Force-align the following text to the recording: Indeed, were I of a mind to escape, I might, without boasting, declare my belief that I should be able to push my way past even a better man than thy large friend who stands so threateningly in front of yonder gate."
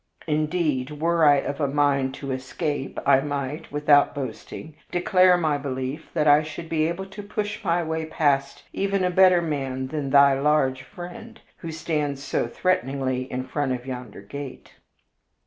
Indeed, 0.25 0.99
were 0.99 1.23
I 1.23 1.35
of 1.35 1.61
a 1.61 1.67
mind 1.67 2.15
to 2.15 2.31
escape, 2.31 2.97
I 3.05 3.19
might, 3.19 3.71
without 3.71 4.15
boasting, 4.15 4.73
declare 4.89 5.37
my 5.37 5.59
belief 5.59 6.09
that 6.15 6.27
I 6.27 6.41
should 6.41 6.69
be 6.69 6.87
able 6.87 7.05
to 7.05 7.21
push 7.21 7.63
my 7.63 7.83
way 7.83 8.07
past 8.07 8.63
even 8.73 9.03
a 9.03 9.11
better 9.11 9.43
man 9.43 9.89
than 9.89 10.09
thy 10.09 10.33
large 10.39 10.81
friend 10.81 11.39
who 11.57 11.71
stands 11.71 12.23
so 12.23 12.47
threateningly 12.47 13.31
in 13.31 13.43
front 13.43 13.73
of 13.73 13.85
yonder 13.85 14.21
gate." 14.21 14.73